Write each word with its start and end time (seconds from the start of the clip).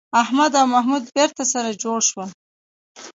احمد 0.21 0.51
او 0.59 0.65
محمود 0.73 1.03
بېرته 1.15 1.43
سره 1.53 1.69
جوړ 1.83 1.99
شول. 2.09 2.29